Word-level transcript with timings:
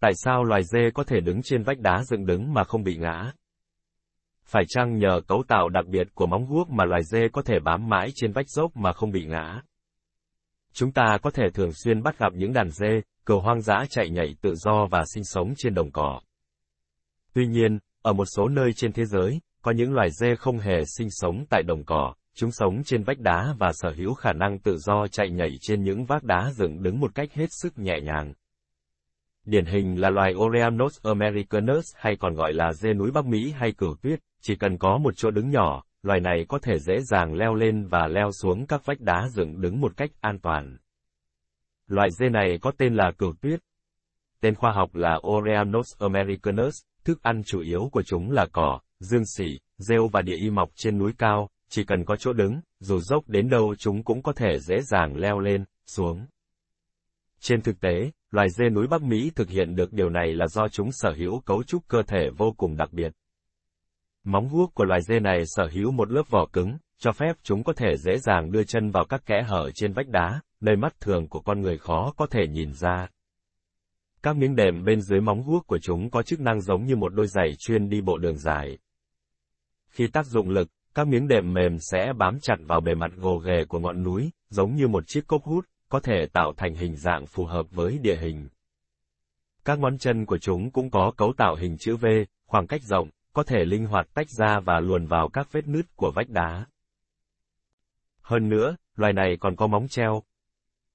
Tại 0.00 0.12
sao 0.14 0.44
loài 0.44 0.62
dê 0.64 0.90
có 0.94 1.04
thể 1.04 1.20
đứng 1.20 1.40
trên 1.42 1.62
vách 1.62 1.78
đá 1.78 2.02
dựng 2.04 2.26
đứng 2.26 2.54
mà 2.54 2.64
không 2.64 2.82
bị 2.82 2.96
ngã? 2.96 3.32
Phải 4.44 4.64
chăng 4.68 4.98
nhờ 4.98 5.20
cấu 5.28 5.42
tạo 5.48 5.68
đặc 5.68 5.86
biệt 5.86 6.08
của 6.14 6.26
móng 6.26 6.46
guốc 6.48 6.70
mà 6.70 6.84
loài 6.84 7.02
dê 7.04 7.28
có 7.32 7.42
thể 7.42 7.58
bám 7.64 7.88
mãi 7.88 8.08
trên 8.14 8.32
vách 8.32 8.48
dốc 8.48 8.76
mà 8.76 8.92
không 8.92 9.10
bị 9.10 9.24
ngã? 9.24 9.62
Chúng 10.72 10.92
ta 10.92 11.18
có 11.22 11.30
thể 11.30 11.50
thường 11.54 11.72
xuyên 11.72 12.02
bắt 12.02 12.18
gặp 12.18 12.32
những 12.34 12.52
đàn 12.52 12.70
dê, 12.70 13.02
cừu 13.26 13.40
hoang 13.40 13.60
dã 13.60 13.84
chạy 13.90 14.10
nhảy 14.10 14.36
tự 14.40 14.54
do 14.54 14.86
và 14.90 15.04
sinh 15.14 15.24
sống 15.24 15.54
trên 15.56 15.74
đồng 15.74 15.90
cỏ. 15.90 16.20
Tuy 17.32 17.46
nhiên, 17.46 17.78
ở 18.02 18.12
một 18.12 18.26
số 18.36 18.48
nơi 18.48 18.72
trên 18.72 18.92
thế 18.92 19.04
giới, 19.04 19.40
có 19.62 19.70
những 19.70 19.92
loài 19.92 20.08
dê 20.20 20.36
không 20.36 20.58
hề 20.58 20.84
sinh 20.96 21.08
sống 21.10 21.44
tại 21.50 21.62
đồng 21.62 21.84
cỏ, 21.84 22.14
chúng 22.34 22.50
sống 22.50 22.82
trên 22.84 23.02
vách 23.02 23.18
đá 23.18 23.54
và 23.58 23.72
sở 23.72 23.90
hữu 23.90 24.14
khả 24.14 24.32
năng 24.32 24.58
tự 24.58 24.76
do 24.78 25.06
chạy 25.06 25.30
nhảy 25.30 25.50
trên 25.60 25.82
những 25.82 26.04
vác 26.04 26.24
đá 26.24 26.50
dựng 26.54 26.82
đứng 26.82 27.00
một 27.00 27.14
cách 27.14 27.32
hết 27.32 27.46
sức 27.50 27.78
nhẹ 27.78 28.00
nhàng. 28.02 28.34
Điển 29.44 29.66
hình 29.66 30.00
là 30.00 30.10
loài 30.10 30.34
Oreanos 30.34 31.02
americanus 31.02 31.94
hay 31.96 32.16
còn 32.16 32.34
gọi 32.34 32.52
là 32.52 32.72
dê 32.72 32.94
núi 32.94 33.10
Bắc 33.10 33.26
Mỹ 33.26 33.52
hay 33.56 33.72
cửu 33.72 33.96
tuyết, 34.02 34.20
chỉ 34.40 34.56
cần 34.56 34.78
có 34.78 34.98
một 34.98 35.16
chỗ 35.16 35.30
đứng 35.30 35.50
nhỏ, 35.50 35.84
loài 36.02 36.20
này 36.20 36.44
có 36.48 36.58
thể 36.58 36.78
dễ 36.78 37.00
dàng 37.00 37.34
leo 37.34 37.54
lên 37.54 37.86
và 37.86 38.08
leo 38.08 38.32
xuống 38.32 38.66
các 38.66 38.84
vách 38.84 39.00
đá 39.00 39.28
dựng 39.28 39.60
đứng 39.60 39.80
một 39.80 39.96
cách 39.96 40.10
an 40.20 40.38
toàn. 40.38 40.78
Loại 41.86 42.10
dê 42.10 42.28
này 42.28 42.58
có 42.62 42.72
tên 42.78 42.94
là 42.94 43.12
cửu 43.18 43.32
tuyết. 43.40 43.60
Tên 44.40 44.54
khoa 44.54 44.72
học 44.72 44.94
là 44.94 45.20
Oreanos 45.26 45.96
americanus, 45.98 46.74
thức 47.04 47.22
ăn 47.22 47.42
chủ 47.46 47.60
yếu 47.60 47.88
của 47.92 48.02
chúng 48.02 48.30
là 48.30 48.46
cỏ, 48.52 48.80
dương 48.98 49.26
xỉ, 49.26 49.58
rêu 49.76 50.08
và 50.08 50.22
địa 50.22 50.36
y 50.36 50.50
mọc 50.50 50.70
trên 50.74 50.98
núi 50.98 51.12
cao, 51.18 51.50
chỉ 51.68 51.84
cần 51.84 52.04
có 52.04 52.16
chỗ 52.16 52.32
đứng, 52.32 52.60
dù 52.80 52.98
dốc 52.98 53.28
đến 53.28 53.48
đâu 53.48 53.74
chúng 53.78 54.04
cũng 54.04 54.22
có 54.22 54.32
thể 54.32 54.58
dễ 54.58 54.80
dàng 54.82 55.16
leo 55.16 55.38
lên, 55.38 55.64
xuống. 55.86 56.26
Trên 57.40 57.62
thực 57.62 57.80
tế, 57.80 58.10
loài 58.30 58.48
dê 58.50 58.70
núi 58.70 58.86
Bắc 58.86 59.02
Mỹ 59.02 59.30
thực 59.34 59.48
hiện 59.48 59.74
được 59.74 59.92
điều 59.92 60.10
này 60.10 60.34
là 60.34 60.46
do 60.46 60.68
chúng 60.68 60.92
sở 60.92 61.12
hữu 61.12 61.40
cấu 61.40 61.62
trúc 61.62 61.88
cơ 61.88 62.02
thể 62.02 62.30
vô 62.36 62.54
cùng 62.56 62.76
đặc 62.76 62.92
biệt. 62.92 63.12
Móng 64.24 64.48
guốc 64.52 64.74
của 64.74 64.84
loài 64.84 65.00
dê 65.02 65.20
này 65.20 65.42
sở 65.46 65.68
hữu 65.72 65.90
một 65.90 66.10
lớp 66.10 66.22
vỏ 66.30 66.46
cứng, 66.52 66.78
cho 66.98 67.12
phép 67.12 67.36
chúng 67.42 67.64
có 67.64 67.72
thể 67.72 67.96
dễ 67.96 68.18
dàng 68.18 68.52
đưa 68.52 68.64
chân 68.64 68.90
vào 68.90 69.04
các 69.04 69.26
kẽ 69.26 69.42
hở 69.42 69.70
trên 69.74 69.92
vách 69.92 70.08
đá, 70.08 70.40
nơi 70.60 70.76
mắt 70.76 71.00
thường 71.00 71.28
của 71.28 71.40
con 71.40 71.60
người 71.60 71.78
khó 71.78 72.12
có 72.16 72.26
thể 72.26 72.46
nhìn 72.48 72.72
ra. 72.72 73.08
Các 74.22 74.36
miếng 74.36 74.56
đệm 74.56 74.84
bên 74.84 75.00
dưới 75.00 75.20
móng 75.20 75.42
guốc 75.46 75.66
của 75.66 75.78
chúng 75.78 76.10
có 76.10 76.22
chức 76.22 76.40
năng 76.40 76.60
giống 76.60 76.84
như 76.84 76.96
một 76.96 77.14
đôi 77.14 77.26
giày 77.26 77.54
chuyên 77.58 77.88
đi 77.88 78.00
bộ 78.00 78.18
đường 78.18 78.36
dài. 78.36 78.78
Khi 79.88 80.06
tác 80.06 80.26
dụng 80.26 80.48
lực, 80.48 80.68
các 80.94 81.08
miếng 81.08 81.28
đệm 81.28 81.52
mềm 81.52 81.76
sẽ 81.78 82.12
bám 82.18 82.38
chặt 82.42 82.56
vào 82.66 82.80
bề 82.80 82.94
mặt 82.94 83.10
gồ 83.16 83.38
ghề 83.38 83.64
của 83.68 83.78
ngọn 83.78 84.02
núi, 84.02 84.30
giống 84.48 84.74
như 84.74 84.88
một 84.88 85.04
chiếc 85.06 85.26
cốc 85.26 85.42
hút, 85.42 85.64
có 85.90 86.00
thể 86.00 86.26
tạo 86.32 86.52
thành 86.56 86.74
hình 86.74 86.96
dạng 86.96 87.26
phù 87.26 87.44
hợp 87.44 87.66
với 87.70 87.98
địa 87.98 88.16
hình. 88.16 88.48
Các 89.64 89.78
ngón 89.78 89.98
chân 89.98 90.26
của 90.26 90.38
chúng 90.38 90.70
cũng 90.70 90.90
có 90.90 91.12
cấu 91.16 91.32
tạo 91.36 91.56
hình 91.56 91.76
chữ 91.78 91.96
V, 91.96 92.06
khoảng 92.46 92.66
cách 92.66 92.82
rộng, 92.82 93.10
có 93.32 93.42
thể 93.42 93.64
linh 93.64 93.86
hoạt 93.86 94.06
tách 94.14 94.30
ra 94.30 94.60
và 94.60 94.80
luồn 94.80 95.06
vào 95.06 95.28
các 95.28 95.52
vết 95.52 95.68
nứt 95.68 95.96
của 95.96 96.12
vách 96.14 96.28
đá. 96.28 96.66
Hơn 98.22 98.48
nữa, 98.48 98.76
loài 98.96 99.12
này 99.12 99.36
còn 99.40 99.56
có 99.56 99.66
móng 99.66 99.88
treo, 99.88 100.22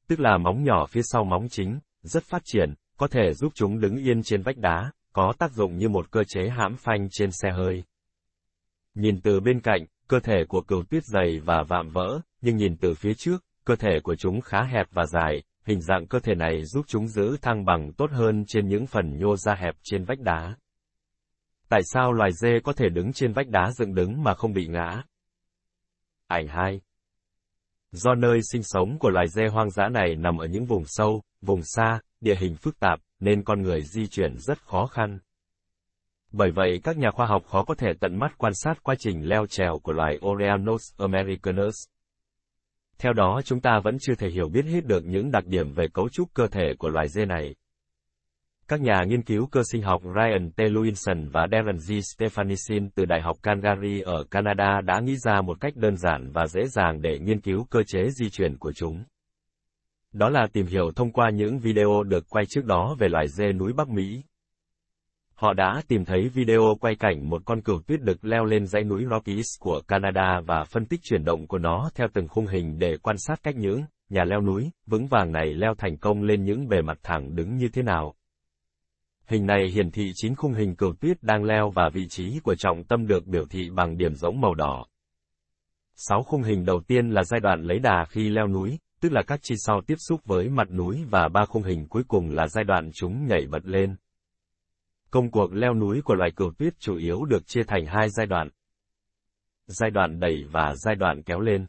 tức 0.07 0.19
là 0.19 0.37
móng 0.37 0.63
nhỏ 0.63 0.85
phía 0.85 1.01
sau 1.03 1.23
móng 1.23 1.47
chính, 1.49 1.79
rất 2.01 2.23
phát 2.23 2.41
triển, 2.45 2.73
có 2.97 3.07
thể 3.07 3.33
giúp 3.33 3.51
chúng 3.55 3.79
đứng 3.79 3.97
yên 3.97 4.23
trên 4.23 4.41
vách 4.41 4.57
đá, 4.57 4.91
có 5.13 5.33
tác 5.39 5.51
dụng 5.51 5.77
như 5.77 5.89
một 5.89 6.11
cơ 6.11 6.23
chế 6.23 6.49
hãm 6.49 6.75
phanh 6.75 7.07
trên 7.11 7.31
xe 7.31 7.51
hơi. 7.51 7.83
Nhìn 8.93 9.21
từ 9.21 9.39
bên 9.39 9.59
cạnh, 9.61 9.85
cơ 10.07 10.19
thể 10.19 10.45
của 10.47 10.61
cừu 10.61 10.83
tuyết 10.83 11.03
dày 11.05 11.39
và 11.39 11.63
vạm 11.63 11.89
vỡ, 11.89 12.21
nhưng 12.41 12.57
nhìn 12.57 12.77
từ 12.77 12.93
phía 12.93 13.13
trước, 13.13 13.43
cơ 13.65 13.75
thể 13.75 13.99
của 14.03 14.15
chúng 14.15 14.41
khá 14.41 14.63
hẹp 14.63 14.87
và 14.91 15.05
dài, 15.05 15.43
hình 15.65 15.81
dạng 15.81 16.07
cơ 16.07 16.19
thể 16.19 16.35
này 16.35 16.65
giúp 16.65 16.85
chúng 16.87 17.07
giữ 17.07 17.37
thăng 17.41 17.65
bằng 17.65 17.93
tốt 17.93 18.11
hơn 18.11 18.45
trên 18.47 18.67
những 18.67 18.87
phần 18.87 19.17
nhô 19.17 19.35
ra 19.35 19.55
hẹp 19.55 19.75
trên 19.83 20.03
vách 20.03 20.19
đá. 20.19 20.55
Tại 21.69 21.81
sao 21.83 22.13
loài 22.13 22.31
dê 22.33 22.59
có 22.63 22.73
thể 22.73 22.89
đứng 22.89 23.13
trên 23.13 23.33
vách 23.33 23.47
đá 23.47 23.71
dựng 23.71 23.95
đứng 23.95 24.23
mà 24.23 24.33
không 24.33 24.53
bị 24.53 24.67
ngã? 24.67 25.03
Ảnh 26.27 26.47
2 26.47 26.81
Do 27.91 28.15
nơi 28.15 28.39
sinh 28.51 28.63
sống 28.63 28.97
của 28.99 29.09
loài 29.09 29.27
dê 29.27 29.47
hoang 29.47 29.69
dã 29.69 29.89
này 29.89 30.15
nằm 30.15 30.37
ở 30.37 30.47
những 30.47 30.65
vùng 30.65 30.83
sâu, 30.85 31.21
vùng 31.41 31.61
xa, 31.63 31.99
địa 32.21 32.35
hình 32.35 32.55
phức 32.55 32.79
tạp, 32.79 32.99
nên 33.19 33.43
con 33.43 33.61
người 33.61 33.81
di 33.81 34.07
chuyển 34.07 34.37
rất 34.37 34.61
khó 34.61 34.85
khăn. 34.85 35.19
Bởi 36.31 36.51
vậy 36.51 36.79
các 36.83 36.97
nhà 36.97 37.11
khoa 37.11 37.25
học 37.25 37.43
khó 37.45 37.63
có 37.63 37.75
thể 37.75 37.87
tận 37.99 38.19
mắt 38.19 38.37
quan 38.37 38.53
sát 38.55 38.83
quá 38.83 38.95
trình 38.99 39.29
leo 39.29 39.45
trèo 39.47 39.79
của 39.83 39.93
loài 39.93 40.19
Oreanos 40.25 40.93
americanus. 40.97 41.75
Theo 42.99 43.13
đó 43.13 43.41
chúng 43.45 43.61
ta 43.61 43.79
vẫn 43.83 43.97
chưa 43.99 44.15
thể 44.15 44.29
hiểu 44.29 44.49
biết 44.49 44.65
hết 44.65 44.85
được 44.85 45.05
những 45.05 45.31
đặc 45.31 45.45
điểm 45.45 45.73
về 45.73 45.87
cấu 45.93 46.09
trúc 46.09 46.33
cơ 46.33 46.47
thể 46.47 46.73
của 46.77 46.89
loài 46.89 47.07
dê 47.07 47.25
này. 47.25 47.55
Các 48.67 48.81
nhà 48.81 49.03
nghiên 49.07 49.21
cứu 49.21 49.47
cơ 49.47 49.61
sinh 49.71 49.81
học 49.81 50.01
Ryan 50.03 50.51
T. 50.51 50.59
Lewinson 50.59 51.29
và 51.31 51.47
Darren 51.51 51.77
G. 51.77 52.01
Stephanisin 52.03 52.89
từ 52.89 53.05
Đại 53.05 53.21
học 53.21 53.37
Calgary 53.43 54.01
ở 54.01 54.23
Canada 54.31 54.81
đã 54.81 54.99
nghĩ 54.99 55.15
ra 55.17 55.41
một 55.41 55.61
cách 55.61 55.75
đơn 55.75 55.97
giản 55.97 56.31
và 56.31 56.47
dễ 56.47 56.67
dàng 56.67 57.01
để 57.01 57.19
nghiên 57.19 57.41
cứu 57.41 57.65
cơ 57.69 57.83
chế 57.87 58.09
di 58.09 58.29
chuyển 58.29 58.57
của 58.57 58.71
chúng. 58.73 59.03
Đó 60.13 60.29
là 60.29 60.47
tìm 60.53 60.65
hiểu 60.65 60.91
thông 60.95 61.11
qua 61.11 61.29
những 61.29 61.59
video 61.59 62.03
được 62.03 62.29
quay 62.29 62.45
trước 62.45 62.65
đó 62.65 62.95
về 62.99 63.07
loài 63.09 63.27
dê 63.27 63.53
núi 63.53 63.73
Bắc 63.73 63.89
Mỹ. 63.89 64.23
Họ 65.35 65.53
đã 65.53 65.81
tìm 65.87 66.05
thấy 66.05 66.29
video 66.29 66.75
quay 66.81 66.95
cảnh 66.95 67.29
một 67.29 67.41
con 67.45 67.61
cừu 67.61 67.79
tuyết 67.87 68.01
đực 68.01 68.25
leo 68.25 68.45
lên 68.45 68.67
dãy 68.67 68.83
núi 68.83 69.05
Rockies 69.09 69.45
của 69.59 69.81
Canada 69.87 70.41
và 70.45 70.63
phân 70.63 70.85
tích 70.85 70.99
chuyển 71.03 71.25
động 71.25 71.47
của 71.47 71.57
nó 71.57 71.89
theo 71.95 72.07
từng 72.13 72.27
khung 72.27 72.47
hình 72.47 72.79
để 72.79 72.97
quan 73.01 73.17
sát 73.17 73.43
cách 73.43 73.55
những 73.55 73.81
nhà 74.09 74.23
leo 74.23 74.41
núi 74.41 74.71
vững 74.87 75.07
vàng 75.07 75.31
này 75.31 75.53
leo 75.53 75.73
thành 75.77 75.97
công 75.97 76.23
lên 76.23 76.43
những 76.43 76.67
bề 76.67 76.81
mặt 76.81 76.97
thẳng 77.03 77.35
đứng 77.35 77.57
như 77.57 77.69
thế 77.73 77.81
nào. 77.81 78.15
Hình 79.27 79.45
này 79.45 79.67
hiển 79.73 79.91
thị 79.91 80.11
chín 80.15 80.35
khung 80.35 80.53
hình 80.53 80.75
cừu 80.75 80.93
tuyết 80.93 81.23
đang 81.23 81.43
leo 81.43 81.69
và 81.69 81.89
vị 81.93 82.07
trí 82.09 82.39
của 82.43 82.55
trọng 82.55 82.83
tâm 82.83 83.07
được 83.07 83.27
biểu 83.27 83.45
thị 83.49 83.69
bằng 83.69 83.97
điểm 83.97 84.15
giống 84.15 84.41
màu 84.41 84.55
đỏ. 84.55 84.85
Sáu 85.95 86.23
khung 86.23 86.43
hình 86.43 86.65
đầu 86.65 86.81
tiên 86.87 87.09
là 87.09 87.23
giai 87.23 87.39
đoạn 87.39 87.61
lấy 87.63 87.79
đà 87.79 88.05
khi 88.09 88.29
leo 88.29 88.47
núi, 88.47 88.79
tức 89.01 89.11
là 89.11 89.21
các 89.27 89.39
chi 89.43 89.55
sau 89.57 89.81
tiếp 89.87 89.95
xúc 89.97 90.21
với 90.25 90.49
mặt 90.49 90.71
núi 90.71 91.03
và 91.09 91.29
ba 91.29 91.45
khung 91.45 91.63
hình 91.63 91.87
cuối 91.87 92.03
cùng 92.07 92.29
là 92.29 92.47
giai 92.47 92.63
đoạn 92.63 92.91
chúng 92.93 93.27
nhảy 93.27 93.47
bật 93.47 93.65
lên. 93.65 93.95
Công 95.15 95.31
cuộc 95.31 95.53
leo 95.53 95.73
núi 95.73 96.01
của 96.05 96.15
loài 96.15 96.31
cừu 96.35 96.51
tuyết 96.57 96.73
chủ 96.79 96.97
yếu 96.97 97.25
được 97.25 97.47
chia 97.47 97.63
thành 97.63 97.85
hai 97.85 98.09
giai 98.09 98.25
đoạn. 98.25 98.49
Giai 99.65 99.89
đoạn 99.89 100.19
đẩy 100.19 100.43
và 100.51 100.73
giai 100.75 100.95
đoạn 100.95 101.23
kéo 101.23 101.39
lên. 101.39 101.65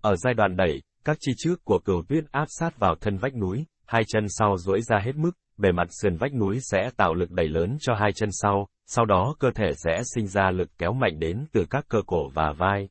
Ở 0.00 0.16
giai 0.16 0.34
đoạn 0.34 0.56
đẩy, 0.56 0.82
các 1.04 1.16
chi 1.20 1.32
trước 1.36 1.64
của 1.64 1.78
cừu 1.78 2.02
tuyết 2.08 2.24
áp 2.30 2.46
sát 2.48 2.78
vào 2.78 2.94
thân 2.94 3.18
vách 3.18 3.34
núi, 3.34 3.66
hai 3.86 4.02
chân 4.08 4.26
sau 4.28 4.56
duỗi 4.58 4.82
ra 4.82 4.98
hết 4.98 5.16
mức, 5.16 5.30
bề 5.56 5.72
mặt 5.72 5.88
sườn 5.90 6.16
vách 6.16 6.34
núi 6.34 6.58
sẽ 6.60 6.90
tạo 6.96 7.14
lực 7.14 7.30
đẩy 7.30 7.48
lớn 7.48 7.76
cho 7.80 7.94
hai 7.94 8.12
chân 8.12 8.28
sau, 8.32 8.68
sau 8.86 9.04
đó 9.04 9.34
cơ 9.38 9.50
thể 9.54 9.70
sẽ 9.84 10.02
sinh 10.14 10.26
ra 10.26 10.50
lực 10.50 10.70
kéo 10.78 10.92
mạnh 10.92 11.18
đến 11.18 11.46
từ 11.52 11.66
các 11.70 11.84
cơ 11.88 11.98
cổ 12.06 12.28
và 12.28 12.52
vai. 12.52 12.88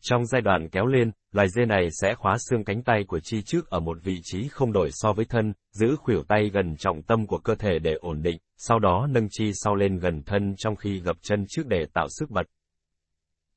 Trong 0.00 0.26
giai 0.26 0.40
đoạn 0.40 0.68
kéo 0.68 0.86
lên, 0.86 1.10
loài 1.32 1.48
dê 1.48 1.64
này 1.66 1.88
sẽ 1.90 2.14
khóa 2.14 2.36
xương 2.38 2.64
cánh 2.64 2.82
tay 2.82 3.04
của 3.08 3.20
chi 3.20 3.42
trước 3.42 3.70
ở 3.70 3.80
một 3.80 3.98
vị 4.02 4.20
trí 4.22 4.48
không 4.48 4.72
đổi 4.72 4.88
so 4.92 5.12
với 5.12 5.24
thân, 5.24 5.52
giữ 5.72 5.96
khuỷu 5.96 6.22
tay 6.28 6.50
gần 6.52 6.76
trọng 6.76 7.02
tâm 7.02 7.26
của 7.26 7.38
cơ 7.38 7.54
thể 7.54 7.78
để 7.78 7.94
ổn 8.00 8.22
định, 8.22 8.38
sau 8.56 8.78
đó 8.78 9.06
nâng 9.10 9.28
chi 9.30 9.50
sau 9.54 9.74
lên 9.74 9.98
gần 9.98 10.22
thân 10.22 10.54
trong 10.58 10.76
khi 10.76 11.00
gập 11.00 11.16
chân 11.22 11.44
trước 11.48 11.66
để 11.66 11.86
tạo 11.94 12.06
sức 12.08 12.30
bật. 12.30 12.46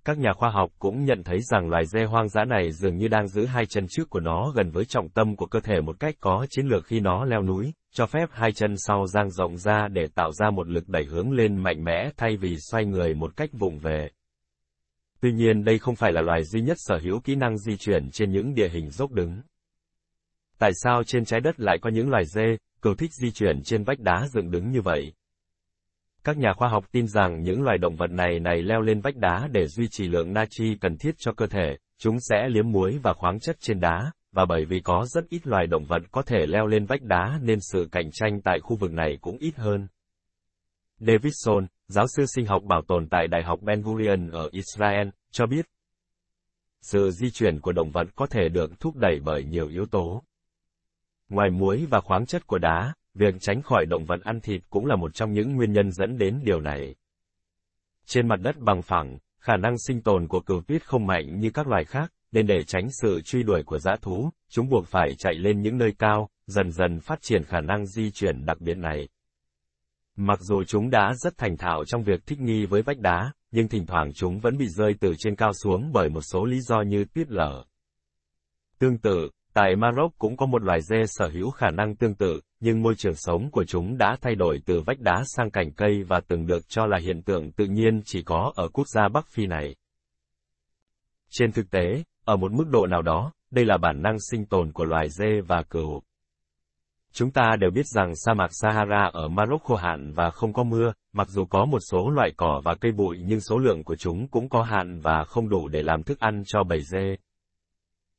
Các 0.06 0.18
nhà 0.18 0.34
khoa 0.34 0.50
học 0.50 0.70
cũng 0.80 1.06
nhận 1.06 1.24
thấy 1.24 1.40
rằng 1.42 1.70
loài 1.70 1.86
dê 1.86 2.04
hoang 2.04 2.30
dã 2.30 2.46
này 2.46 2.72
dường 2.72 2.98
như 2.98 3.08
đang 3.08 3.28
giữ 3.28 3.46
hai 3.46 3.66
chân 3.66 3.86
trước 3.90 4.10
của 4.10 4.20
nó 4.20 4.52
gần 4.56 4.72
với 4.72 4.86
trọng 4.86 5.10
tâm 5.10 5.36
của 5.36 5.46
cơ 5.46 5.60
thể 5.60 5.82
một 5.82 6.00
cách 6.00 6.16
có 6.20 6.46
chiến 6.50 6.66
lược 6.66 6.86
khi 6.86 7.00
nó 7.00 7.26
leo 7.26 7.42
núi, 7.42 7.74
cho 7.94 8.06
phép 8.06 8.30
hai 8.32 8.52
chân 8.52 8.78
sau 8.78 9.08
dang 9.08 9.30
rộng 9.30 9.58
ra 9.58 9.88
để 9.88 10.08
tạo 10.16 10.32
ra 10.32 10.50
một 10.50 10.68
lực 10.68 10.90
đẩy 10.90 11.06
hướng 11.06 11.32
lên 11.32 11.56
mạnh 11.56 11.84
mẽ 11.84 12.10
thay 12.18 12.38
vì 12.38 12.58
xoay 12.72 12.86
người 12.86 13.14
một 13.14 13.36
cách 13.36 13.50
vụng 13.54 13.80
về. 13.80 14.10
Tuy 15.24 15.32
nhiên 15.32 15.64
đây 15.64 15.80
không 15.80 15.96
phải 15.96 16.12
là 16.12 16.22
loài 16.22 16.44
duy 16.44 16.62
nhất 16.62 16.78
sở 16.80 16.98
hữu 17.04 17.20
kỹ 17.20 17.36
năng 17.36 17.58
di 17.58 17.78
chuyển 17.78 18.12
trên 18.12 18.32
những 18.32 18.54
địa 18.54 18.70
hình 18.70 18.90
dốc 18.90 19.12
đứng. 19.12 19.42
Tại 20.60 20.72
sao 20.84 21.04
trên 21.04 21.26
trái 21.26 21.40
đất 21.40 21.60
lại 21.60 21.78
có 21.82 21.90
những 21.90 22.10
loài 22.10 22.26
dê, 22.26 22.58
cừu 22.82 22.96
thích 22.96 23.12
di 23.22 23.32
chuyển 23.32 23.64
trên 23.64 23.84
vách 23.84 24.00
đá 24.00 24.28
dựng 24.34 24.52
đứng 24.52 24.72
như 24.72 24.82
vậy? 24.82 25.14
Các 26.24 26.38
nhà 26.38 26.54
khoa 26.54 26.70
học 26.70 26.86
tin 26.92 27.08
rằng 27.08 27.42
những 27.42 27.62
loài 27.62 27.78
động 27.78 27.96
vật 27.96 28.12
này 28.12 28.40
này 28.40 28.62
leo 28.62 28.82
lên 28.82 29.02
vách 29.02 29.16
đá 29.16 29.48
để 29.52 29.68
duy 29.68 29.88
trì 29.92 30.08
lượng 30.08 30.34
natri 30.34 30.76
cần 30.82 30.98
thiết 30.98 31.16
cho 31.18 31.34
cơ 31.34 31.48
thể, 31.48 31.78
chúng 31.98 32.18
sẽ 32.20 32.50
liếm 32.50 32.72
muối 32.72 33.00
và 33.04 33.14
khoáng 33.14 33.40
chất 33.40 33.56
trên 33.60 33.80
đá, 33.80 34.12
và 34.32 34.46
bởi 34.46 34.66
vì 34.66 34.80
có 34.80 35.06
rất 35.10 35.30
ít 35.30 35.48
loài 35.48 35.68
động 35.68 35.86
vật 35.86 36.02
có 36.12 36.22
thể 36.22 36.46
leo 36.48 36.68
lên 36.68 36.86
vách 36.86 37.02
đá 37.02 37.40
nên 37.42 37.60
sự 37.72 37.88
cạnh 37.92 38.10
tranh 38.12 38.42
tại 38.42 38.60
khu 38.60 38.76
vực 38.76 38.92
này 38.92 39.18
cũng 39.22 39.38
ít 39.38 39.56
hơn. 39.56 39.88
Davidson, 41.00 41.68
giáo 41.94 42.08
sư 42.08 42.26
sinh 42.36 42.46
học 42.46 42.64
bảo 42.64 42.82
tồn 42.88 43.08
tại 43.10 43.28
Đại 43.28 43.44
học 43.44 43.60
Ben 43.62 43.82
Gurion 43.82 44.30
ở 44.30 44.50
Israel, 44.52 45.08
cho 45.32 45.46
biết, 45.46 45.66
sự 46.82 47.12
di 47.12 47.32
chuyển 47.32 47.60
của 47.60 47.72
động 47.72 47.92
vật 47.92 48.08
có 48.16 48.28
thể 48.28 48.50
được 48.50 48.80
thúc 48.80 48.96
đẩy 48.96 49.20
bởi 49.26 49.44
nhiều 49.44 49.68
yếu 49.68 49.86
tố. 49.86 50.24
Ngoài 51.30 51.50
muối 51.50 51.86
và 51.90 52.02
khoáng 52.02 52.26
chất 52.26 52.48
của 52.48 52.58
đá, 52.58 52.94
việc 53.14 53.36
tránh 53.40 53.62
khỏi 53.62 53.86
động 53.86 54.06
vật 54.06 54.22
ăn 54.24 54.40
thịt 54.40 54.62
cũng 54.70 54.86
là 54.86 54.96
một 54.96 55.14
trong 55.14 55.32
những 55.32 55.56
nguyên 55.56 55.74
nhân 55.74 55.92
dẫn 55.92 56.18
đến 56.18 56.40
điều 56.44 56.60
này. 56.60 56.96
Trên 58.06 58.28
mặt 58.28 58.40
đất 58.42 58.58
bằng 58.58 58.82
phẳng, 58.82 59.18
khả 59.40 59.58
năng 59.58 59.78
sinh 59.78 60.02
tồn 60.02 60.28
của 60.28 60.40
cừu 60.40 60.62
tuyết 60.62 60.86
không 60.86 61.08
mạnh 61.08 61.40
như 61.40 61.50
các 61.50 61.68
loài 61.68 61.86
khác, 61.86 62.14
nên 62.32 62.48
để 62.48 62.64
tránh 62.64 62.88
sự 63.02 63.22
truy 63.22 63.44
đuổi 63.44 63.64
của 63.64 63.80
dã 63.80 63.96
thú, 64.02 64.30
chúng 64.50 64.70
buộc 64.70 64.88
phải 64.88 65.16
chạy 65.18 65.34
lên 65.34 65.62
những 65.62 65.78
nơi 65.78 65.94
cao, 66.00 66.30
dần 66.48 66.72
dần 66.72 67.00
phát 67.00 67.22
triển 67.22 67.44
khả 67.44 67.62
năng 67.62 67.86
di 67.86 68.12
chuyển 68.12 68.46
đặc 68.46 68.62
biệt 68.62 68.78
này. 68.78 69.08
Mặc 70.16 70.40
dù 70.42 70.64
chúng 70.64 70.90
đã 70.90 71.14
rất 71.14 71.38
thành 71.38 71.58
thạo 71.58 71.86
trong 71.86 72.04
việc 72.04 72.26
thích 72.26 72.40
nghi 72.40 72.66
với 72.66 72.82
vách 72.82 73.00
đá, 73.00 73.32
nhưng 73.52 73.68
thỉnh 73.68 73.86
thoảng 73.86 74.14
chúng 74.14 74.40
vẫn 74.40 74.58
bị 74.58 74.68
rơi 74.68 74.94
từ 75.00 75.14
trên 75.18 75.36
cao 75.36 75.52
xuống 75.54 75.92
bởi 75.94 76.10
một 76.10 76.22
số 76.22 76.46
lý 76.46 76.62
do 76.62 76.82
như 76.82 77.06
tuyết 77.14 77.32
lở. 77.32 77.64
Tương 78.80 78.98
tự, 78.98 79.30
tại 79.54 79.76
Maroc 79.76 80.18
cũng 80.18 80.38
có 80.38 80.46
một 80.46 80.64
loài 80.64 80.82
dê 80.82 81.06
sở 81.06 81.30
hữu 81.30 81.52
khả 81.52 81.70
năng 81.70 81.96
tương 81.96 82.16
tự, 82.16 82.42
nhưng 82.60 82.82
môi 82.82 82.96
trường 82.96 83.16
sống 83.16 83.52
của 83.52 83.66
chúng 83.66 83.98
đã 83.98 84.18
thay 84.22 84.36
đổi 84.36 84.62
từ 84.66 84.82
vách 84.86 85.00
đá 85.00 85.24
sang 85.26 85.52
cành 85.52 85.72
cây 85.72 86.04
và 86.04 86.22
từng 86.28 86.46
được 86.46 86.70
cho 86.70 86.86
là 86.86 86.98
hiện 86.98 87.22
tượng 87.22 87.52
tự 87.52 87.66
nhiên 87.66 88.02
chỉ 88.06 88.24
có 88.24 88.52
ở 88.56 88.68
quốc 88.68 88.88
gia 88.88 89.08
Bắc 89.08 89.28
Phi 89.28 89.46
này. 89.46 89.76
Trên 91.30 91.52
thực 91.52 91.72
tế, 91.72 92.04
ở 92.26 92.36
một 92.38 92.52
mức 92.52 92.66
độ 92.70 92.86
nào 92.86 93.02
đó, 93.02 93.32
đây 93.52 93.66
là 93.66 93.78
bản 93.78 94.02
năng 94.02 94.18
sinh 94.32 94.46
tồn 94.46 94.72
của 94.72 94.86
loài 94.86 95.10
dê 95.10 95.42
và 95.48 95.64
cừu. 95.64 96.02
Chúng 97.16 97.32
ta 97.32 97.56
đều 97.60 97.72
biết 97.72 97.86
rằng 97.86 98.16
sa 98.16 98.34
mạc 98.34 98.48
Sahara 98.52 99.10
ở 99.14 99.28
Maroc 99.28 99.64
khô 99.64 99.76
hạn 99.76 100.14
và 100.14 100.30
không 100.30 100.54
có 100.54 100.64
mưa, 100.64 100.94
mặc 101.14 101.28
dù 101.30 101.46
có 101.46 101.66
một 101.66 101.80
số 101.92 102.10
loại 102.10 102.32
cỏ 102.38 102.62
và 102.66 102.76
cây 102.76 102.92
bụi 102.92 103.18
nhưng 103.26 103.42
số 103.42 103.58
lượng 103.58 103.84
của 103.84 103.96
chúng 103.96 104.28
cũng 104.28 104.50
có 104.50 104.64
hạn 104.64 105.00
và 105.00 105.24
không 105.24 105.50
đủ 105.50 105.68
để 105.68 105.82
làm 105.82 106.04
thức 106.04 106.20
ăn 106.20 106.44
cho 106.46 106.64
bầy 106.64 106.82
dê. 106.82 107.18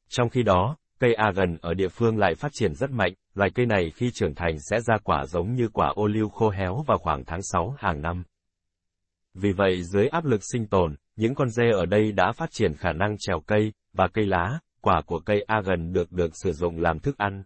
Trong 0.09 0.29
khi 0.29 0.43
đó, 0.43 0.77
cây 0.99 1.15
argan 1.15 1.57
ở 1.61 1.75
địa 1.75 1.89
phương 1.89 2.19
lại 2.19 2.35
phát 2.35 2.49
triển 2.53 2.75
rất 2.75 2.91
mạnh, 2.91 3.13
loài 3.35 3.51
cây 3.55 3.67
này 3.67 3.91
khi 3.91 4.11
trưởng 4.15 4.35
thành 4.35 4.57
sẽ 4.71 4.81
ra 4.81 4.95
quả 5.05 5.27
giống 5.27 5.55
như 5.55 5.69
quả 5.69 5.89
ô 5.95 6.07
liu 6.07 6.29
khô 6.29 6.51
héo 6.51 6.83
vào 6.87 6.99
khoảng 6.99 7.25
tháng 7.25 7.43
6 7.43 7.75
hàng 7.79 8.03
năm. 8.03 8.25
Vì 9.35 9.53
vậy 9.53 9.83
dưới 9.83 10.09
áp 10.09 10.25
lực 10.25 10.41
sinh 10.53 10.67
tồn, 10.67 10.95
những 11.17 11.35
con 11.35 11.49
dê 11.49 11.71
ở 11.71 11.87
đây 11.87 12.13
đã 12.13 12.33
phát 12.33 12.51
triển 12.53 12.75
khả 12.75 12.93
năng 12.93 13.17
trèo 13.19 13.41
cây, 13.47 13.73
và 13.93 14.09
cây 14.09 14.27
lá, 14.27 14.59
quả 14.81 15.03
của 15.07 15.21
cây 15.21 15.43
argan 15.47 15.93
được 15.93 16.13
được 16.13 16.31
sử 16.43 16.53
dụng 16.53 16.79
làm 16.79 16.99
thức 16.99 17.19
ăn. 17.19 17.45